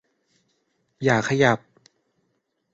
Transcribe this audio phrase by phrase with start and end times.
[1.03, 1.59] อย่าขยับ